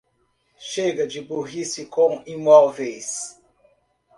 Chega 0.57 1.05
de 1.05 1.21
burrice 1.21 1.85
com 1.85 2.23
imóveis 2.25 3.39